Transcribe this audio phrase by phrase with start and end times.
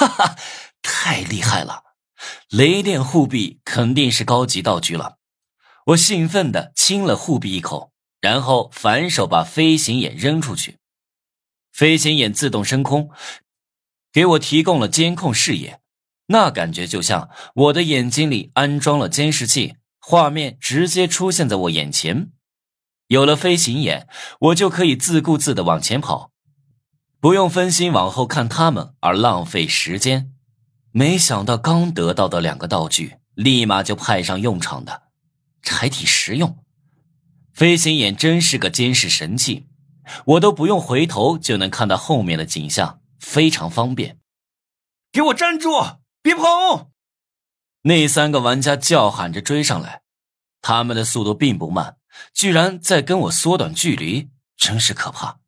[0.00, 0.36] 哈哈，
[0.80, 1.82] 太厉害了！
[2.48, 5.18] 雷电护臂肯定是高级道具了。
[5.88, 10.78] 我兴奋地亲了护臂一口，然后反手把飞行眼扔出去。
[11.70, 13.10] 飞行眼自动升空，
[14.10, 15.80] 给我提供了监控视野。
[16.28, 22.30] 那感觉就像我的眼睛里安装了监视器，画面直接出现在我眼前。
[23.08, 24.08] 有了飞行眼，
[24.40, 26.30] 我就可以自顾自的往前跑，
[27.20, 30.32] 不用分心往后看他们而浪费时间。
[30.90, 35.02] 没想到刚得到的两个道具，立马就派上用场的，
[35.62, 36.64] 还挺实用。
[37.52, 39.66] 飞行眼真是个监视神器，
[40.24, 44.18] 我都不用回头就能看到后面的景象，非常方便。
[45.12, 45.98] 给我站住！
[46.22, 46.90] 别跑！
[47.82, 50.02] 那三个玩家叫喊着追上来，
[50.62, 51.96] 他们的速度并不慢，
[52.32, 55.39] 居然在跟我缩短距离，真是可怕。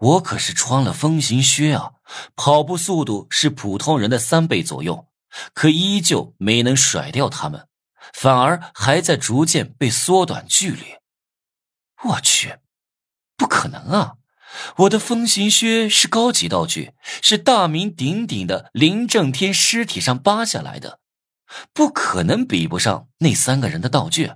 [0.00, 1.92] 我可是穿了风行靴啊，
[2.34, 5.06] 跑步速度是普通人的三倍左右，
[5.52, 7.68] 可依旧没能甩掉他们，
[8.14, 10.96] 反而还在逐渐被缩短距离。
[12.04, 12.58] 我去，
[13.36, 14.14] 不可能啊！
[14.78, 20.98] 我的风行靴是高级道具，是大名鼎鼎的林正天尸体上扒下来的，
[21.74, 24.32] 不可能比不上那三个人的道具。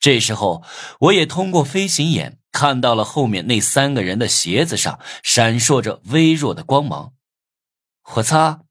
[0.00, 0.64] 这时候，
[1.00, 7.12] 我也通过飞行眼看到了后面那三个人的鞋子上闪烁着微弱的光芒。
[8.14, 8.62] 我擦，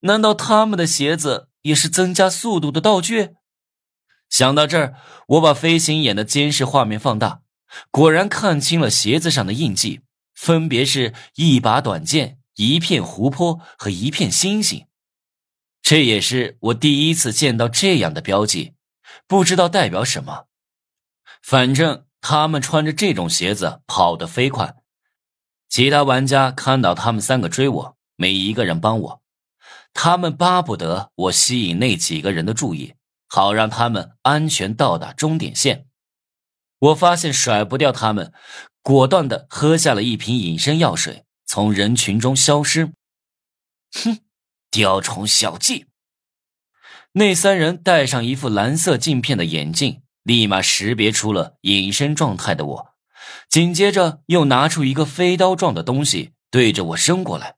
[0.00, 3.36] 难道他们的鞋子也是增加速度的道具？
[4.28, 4.96] 想到这儿，
[5.28, 7.42] 我把飞行眼的监视画面放大。
[7.92, 10.00] 果然看清了鞋子上的印记，
[10.34, 14.88] 分别是一把短剑、一片湖泊和一片星星。
[15.80, 18.74] 这也是我第一次见到这样的标记，
[19.28, 20.46] 不知道代表什么。
[21.40, 24.76] 反正他们穿着这种鞋子跑得飞快。
[25.68, 29.22] 其他玩家看到他们三个追我，没一个人帮我。
[29.92, 32.94] 他们巴不得我吸引那几个人的注意，
[33.26, 35.86] 好让他们安全到达终点线。
[36.78, 38.32] 我发现甩不掉他们，
[38.82, 42.94] 果断的喝下了一瓶隐身药水，从人群中消失。
[43.92, 44.20] 哼，
[44.70, 45.88] 雕虫小技！
[47.12, 52.94] 那三人戴上一副蓝色镜片的眼镜，立马识别出了隐身状态的我，
[53.48, 57.56] 紧接着又拿出一个飞刀状的东西，对着我伸过来。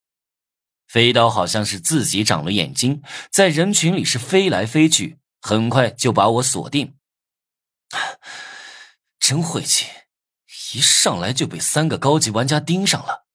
[0.86, 6.96] 飞刀好像是自己长了眼睛，在人群里是飞来飞去，很快就把我锁定。
[9.18, 9.86] 真晦气，
[10.74, 13.26] 一上来就被三个高级玩家盯上了。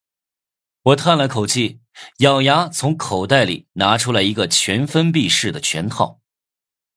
[0.83, 1.81] 我叹了口气，
[2.17, 6.19] 咬牙从口袋里拿出来一个全封闭式的拳套，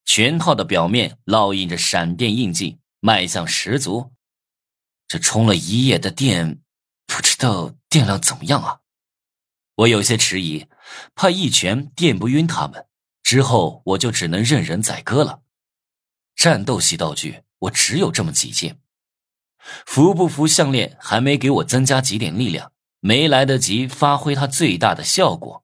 [0.05, 4.13] 拳套的表面烙印着闪电印记，卖相十足。
[5.09, 6.61] 这充了一夜的电，
[7.07, 8.81] 不知道电量怎么样啊？
[9.77, 10.67] 我有些迟疑，
[11.15, 12.87] 怕一拳电不晕他们，
[13.23, 15.41] 之后我就只能任人宰割了。
[16.37, 18.81] 战斗系道具，我只有这么几件。
[19.87, 25.64] 服不服项链还没给我增加几点力量，没来得及发挥它最大的效果。